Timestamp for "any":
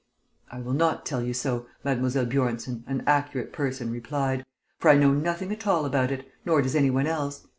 6.75-6.89